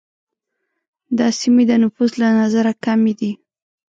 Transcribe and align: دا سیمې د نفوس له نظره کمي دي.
دا 1.17 1.27
سیمې 1.39 1.63
د 1.67 1.71
نفوس 1.83 2.11
له 2.21 2.27
نظره 2.39 2.71
کمي 2.85 3.13
دي. 3.19 3.31